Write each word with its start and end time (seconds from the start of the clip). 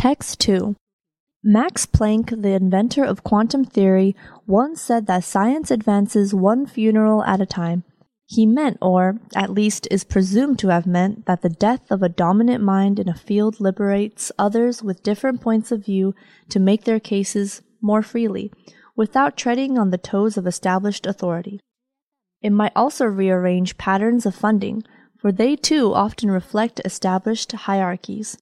Text 0.00 0.40
2 0.40 0.76
Max 1.44 1.84
Planck, 1.84 2.40
the 2.40 2.52
inventor 2.54 3.04
of 3.04 3.22
quantum 3.22 3.66
theory, 3.66 4.16
once 4.46 4.80
said 4.80 5.06
that 5.06 5.24
science 5.24 5.70
advances 5.70 6.32
one 6.32 6.64
funeral 6.64 7.22
at 7.24 7.42
a 7.42 7.44
time. 7.44 7.84
He 8.24 8.46
meant, 8.46 8.78
or 8.80 9.20
at 9.36 9.50
least 9.50 9.86
is 9.90 10.04
presumed 10.04 10.58
to 10.60 10.68
have 10.68 10.86
meant, 10.86 11.26
that 11.26 11.42
the 11.42 11.50
death 11.50 11.90
of 11.90 12.02
a 12.02 12.08
dominant 12.08 12.64
mind 12.64 12.98
in 12.98 13.10
a 13.10 13.14
field 13.14 13.60
liberates 13.60 14.32
others 14.38 14.82
with 14.82 15.02
different 15.02 15.42
points 15.42 15.70
of 15.70 15.84
view 15.84 16.14
to 16.48 16.58
make 16.58 16.84
their 16.84 16.98
cases 16.98 17.60
more 17.82 18.00
freely, 18.00 18.50
without 18.96 19.36
treading 19.36 19.76
on 19.76 19.90
the 19.90 19.98
toes 19.98 20.38
of 20.38 20.46
established 20.46 21.04
authority. 21.04 21.60
It 22.40 22.52
might 22.52 22.72
also 22.74 23.04
rearrange 23.04 23.76
patterns 23.76 24.24
of 24.24 24.34
funding, 24.34 24.82
for 25.18 25.30
they 25.30 25.56
too 25.56 25.92
often 25.92 26.30
reflect 26.30 26.80
established 26.86 27.52
hierarchies. 27.52 28.38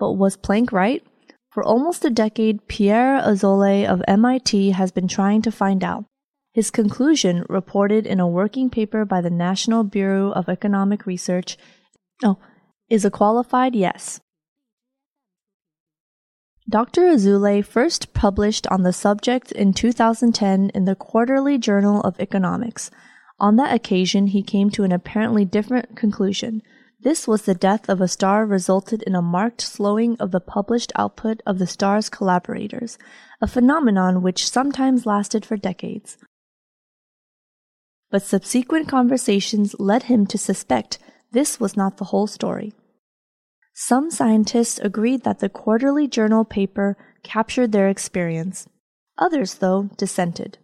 But 0.00 0.14
was 0.14 0.36
Planck 0.36 0.72
right? 0.72 1.06
For 1.52 1.62
almost 1.62 2.04
a 2.04 2.10
decade, 2.10 2.66
Pierre 2.66 3.20
Azoulay 3.20 3.86
of 3.86 4.02
MIT 4.08 4.70
has 4.70 4.90
been 4.90 5.06
trying 5.06 5.42
to 5.42 5.52
find 5.52 5.84
out. 5.84 6.04
His 6.52 6.70
conclusion, 6.70 7.44
reported 7.48 8.06
in 8.06 8.18
a 8.18 8.26
working 8.26 8.70
paper 8.70 9.04
by 9.04 9.20
the 9.20 9.30
National 9.30 9.84
Bureau 9.84 10.32
of 10.32 10.48
Economic 10.48 11.06
Research, 11.06 11.56
oh, 12.24 12.38
is 12.88 13.04
a 13.04 13.10
qualified 13.10 13.76
yes. 13.76 14.20
Dr. 16.68 17.02
Azoulay 17.02 17.64
first 17.64 18.14
published 18.14 18.66
on 18.68 18.82
the 18.82 18.92
subject 18.92 19.52
in 19.52 19.72
2010 19.72 20.70
in 20.70 20.84
the 20.86 20.94
Quarterly 20.94 21.58
Journal 21.58 22.00
of 22.02 22.18
Economics. 22.18 22.90
On 23.38 23.56
that 23.56 23.74
occasion, 23.74 24.28
he 24.28 24.42
came 24.42 24.70
to 24.70 24.84
an 24.84 24.92
apparently 24.92 25.44
different 25.44 25.96
conclusion. 25.96 26.62
This 27.02 27.26
was 27.26 27.42
the 27.42 27.54
death 27.54 27.88
of 27.88 28.00
a 28.00 28.08
star 28.08 28.44
resulted 28.44 29.02
in 29.02 29.14
a 29.14 29.22
marked 29.22 29.62
slowing 29.62 30.16
of 30.18 30.30
the 30.30 30.40
published 30.40 30.92
output 30.96 31.40
of 31.46 31.58
the 31.58 31.66
star's 31.66 32.08
collaborators, 32.08 32.98
a 33.40 33.46
phenomenon 33.46 34.22
which 34.22 34.50
sometimes 34.50 35.06
lasted 35.06 35.46
for 35.46 35.56
decades 35.56 36.18
but 38.10 38.22
subsequent 38.22 38.88
conversations 38.88 39.74
led 39.78 40.04
him 40.04 40.26
to 40.26 40.36
suspect 40.36 40.98
this 41.32 41.60
was 41.60 41.76
not 41.76 41.96
the 41.96 42.06
whole 42.06 42.26
story. 42.26 42.72
Some 43.72 44.10
scientists 44.10 44.78
agreed 44.80 45.22
that 45.22 45.38
the 45.38 45.48
quarterly 45.48 46.08
journal 46.08 46.44
paper 46.44 46.96
captured 47.22 47.72
their 47.72 47.88
experience. 47.88 48.68
Others, 49.16 49.54
though, 49.54 49.90
dissented. 49.96 50.58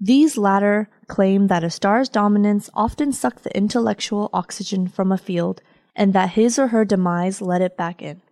These 0.00 0.38
latter 0.38 0.88
claim 1.08 1.48
that 1.48 1.62
a 1.62 1.68
star's 1.68 2.08
dominance 2.08 2.70
often 2.72 3.12
sucked 3.12 3.44
the 3.44 3.54
intellectual 3.54 4.30
oxygen 4.32 4.88
from 4.88 5.12
a 5.12 5.18
field 5.18 5.60
and 5.94 6.14
that 6.14 6.30
his 6.30 6.58
or 6.58 6.68
her 6.68 6.86
demise 6.86 7.42
let 7.42 7.60
it 7.60 7.76
back 7.76 8.00
in. 8.00 8.22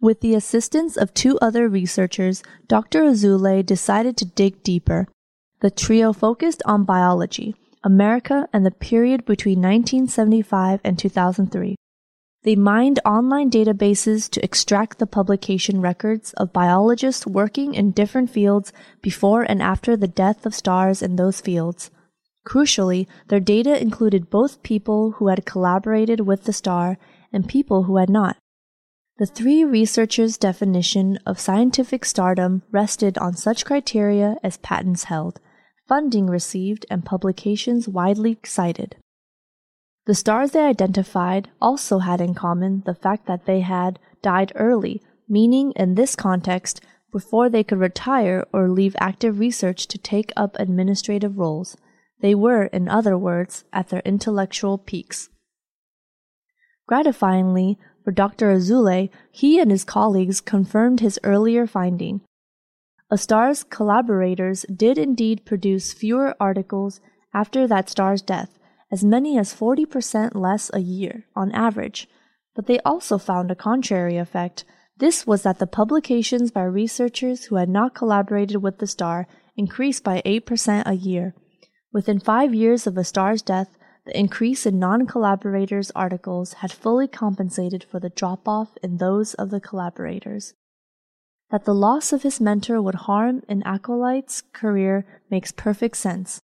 With 0.00 0.20
the 0.20 0.34
assistance 0.34 0.96
of 0.96 1.12
two 1.12 1.38
other 1.40 1.68
researchers, 1.68 2.42
Dr. 2.68 3.02
Azoulay 3.02 3.66
decided 3.66 4.16
to 4.18 4.24
dig 4.24 4.62
deeper 4.62 5.08
the 5.60 5.70
trio 5.70 6.12
focused 6.14 6.62
on 6.64 6.84
biology, 6.84 7.54
America, 7.84 8.48
and 8.52 8.64
the 8.64 8.70
period 8.70 9.26
between 9.26 9.58
1975 9.58 10.80
and 10.84 10.98
2003. 10.98 11.76
They 12.42 12.56
mined 12.56 13.00
online 13.04 13.50
databases 13.50 14.30
to 14.30 14.44
extract 14.44 14.98
the 14.98 15.06
publication 15.06 15.80
records 15.80 16.32
of 16.34 16.52
biologists 16.52 17.26
working 17.26 17.74
in 17.74 17.90
different 17.90 18.30
fields 18.30 18.72
before 19.02 19.42
and 19.42 19.60
after 19.60 19.96
the 19.96 20.08
death 20.08 20.46
of 20.46 20.54
stars 20.54 21.02
in 21.02 21.16
those 21.16 21.40
fields. 21.40 21.90
Crucially, 22.46 23.06
their 23.28 23.40
data 23.40 23.80
included 23.80 24.30
both 24.30 24.62
people 24.62 25.12
who 25.12 25.28
had 25.28 25.44
collaborated 25.44 26.20
with 26.20 26.44
the 26.44 26.52
star 26.52 26.96
and 27.32 27.48
people 27.48 27.82
who 27.82 27.98
had 27.98 28.08
not. 28.08 28.36
The 29.18 29.26
three 29.26 29.62
researchers' 29.62 30.38
definition 30.38 31.18
of 31.26 31.38
scientific 31.38 32.06
stardom 32.06 32.62
rested 32.70 33.18
on 33.18 33.36
such 33.36 33.66
criteria 33.66 34.36
as 34.42 34.56
patents 34.56 35.04
held 35.04 35.40
funding 35.90 36.28
received, 36.28 36.86
and 36.88 37.04
publications 37.04 37.88
widely 37.88 38.38
cited. 38.44 38.94
The 40.10 40.16
stars 40.16 40.50
they 40.50 40.64
identified 40.64 41.50
also 41.62 42.00
had 42.00 42.20
in 42.20 42.34
common 42.34 42.82
the 42.84 42.96
fact 42.96 43.26
that 43.26 43.46
they 43.46 43.60
had 43.60 44.00
died 44.22 44.50
early, 44.56 45.00
meaning 45.28 45.70
in 45.76 45.94
this 45.94 46.16
context, 46.16 46.80
before 47.12 47.48
they 47.48 47.62
could 47.62 47.78
retire 47.78 48.44
or 48.52 48.68
leave 48.68 48.96
active 48.98 49.38
research 49.38 49.86
to 49.86 49.98
take 49.98 50.32
up 50.36 50.56
administrative 50.58 51.38
roles. 51.38 51.76
They 52.20 52.34
were, 52.34 52.64
in 52.64 52.88
other 52.88 53.16
words, 53.16 53.62
at 53.72 53.90
their 53.90 54.02
intellectual 54.04 54.78
peaks. 54.78 55.28
Gratifyingly, 56.90 57.76
for 58.02 58.10
Dr. 58.10 58.50
Azoulay, 58.50 59.10
he 59.30 59.60
and 59.60 59.70
his 59.70 59.84
colleagues 59.84 60.40
confirmed 60.40 60.98
his 60.98 61.20
earlier 61.22 61.68
finding 61.68 62.22
a 63.12 63.16
star's 63.16 63.62
collaborators 63.62 64.66
did 64.74 64.98
indeed 64.98 65.44
produce 65.44 65.92
fewer 65.92 66.34
articles 66.40 67.00
after 67.32 67.68
that 67.68 67.88
star's 67.88 68.22
death, 68.22 68.58
as 68.90 69.04
many 69.04 69.38
as 69.38 69.54
40% 69.54 70.34
less 70.34 70.70
a 70.74 70.80
year, 70.80 71.26
on 71.36 71.52
average. 71.52 72.08
But 72.54 72.66
they 72.66 72.80
also 72.80 73.18
found 73.18 73.50
a 73.50 73.54
contrary 73.54 74.16
effect. 74.16 74.64
This 74.96 75.26
was 75.26 75.42
that 75.42 75.58
the 75.58 75.66
publications 75.66 76.50
by 76.50 76.64
researchers 76.64 77.44
who 77.44 77.56
had 77.56 77.68
not 77.68 77.94
collaborated 77.94 78.62
with 78.62 78.78
the 78.78 78.86
star 78.86 79.26
increased 79.56 80.02
by 80.02 80.22
8% 80.26 80.82
a 80.86 80.94
year. 80.94 81.34
Within 81.92 82.20
five 82.20 82.54
years 82.54 82.86
of 82.86 82.96
a 82.96 83.04
star's 83.04 83.42
death, 83.42 83.76
the 84.06 84.18
increase 84.18 84.66
in 84.66 84.78
non 84.78 85.06
collaborators' 85.06 85.92
articles 85.94 86.54
had 86.54 86.72
fully 86.72 87.06
compensated 87.06 87.84
for 87.84 88.00
the 88.00 88.10
drop 88.10 88.48
off 88.48 88.76
in 88.82 88.96
those 88.96 89.34
of 89.34 89.50
the 89.50 89.60
collaborators. 89.60 90.54
That 91.50 91.64
the 91.64 91.74
loss 91.74 92.12
of 92.12 92.22
his 92.22 92.40
mentor 92.40 92.80
would 92.80 93.06
harm 93.06 93.42
an 93.48 93.62
acolyte's 93.64 94.42
career 94.52 95.06
makes 95.30 95.52
perfect 95.52 95.96
sense. 95.96 96.40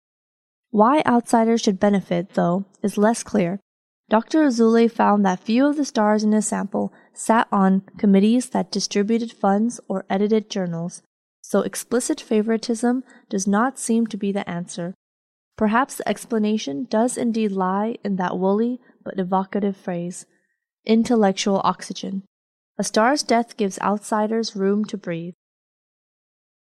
Why 0.75 1.01
outsiders 1.05 1.61
should 1.61 1.79
benefit, 1.79 2.33
though, 2.33 2.65
is 2.83 2.97
less 2.97 3.23
clear. 3.23 3.61
Dr. 4.09 4.43
Azoulay 4.43 4.89
found 4.91 5.25
that 5.25 5.39
few 5.39 5.67
of 5.67 5.77
the 5.77 5.85
stars 5.85 6.21
in 6.21 6.33
his 6.33 6.49
sample 6.49 6.91
sat 7.13 7.47
on 7.49 7.83
committees 7.97 8.49
that 8.49 8.73
distributed 8.73 9.31
funds 9.31 9.79
or 9.87 10.03
edited 10.09 10.49
journals, 10.49 11.01
so 11.41 11.61
explicit 11.61 12.19
favoritism 12.19 13.05
does 13.29 13.47
not 13.47 13.79
seem 13.79 14.05
to 14.07 14.17
be 14.17 14.33
the 14.33 14.49
answer. 14.49 14.93
Perhaps 15.55 15.95
the 15.95 16.09
explanation 16.09 16.87
does 16.89 17.15
indeed 17.15 17.53
lie 17.53 17.95
in 18.03 18.17
that 18.17 18.37
woolly 18.37 18.81
but 19.01 19.17
evocative 19.17 19.77
phrase 19.77 20.25
intellectual 20.85 21.61
oxygen. 21.63 22.23
A 22.77 22.83
star's 22.83 23.23
death 23.23 23.55
gives 23.55 23.79
outsiders 23.79 24.57
room 24.57 24.83
to 24.83 24.97
breathe. 24.97 25.35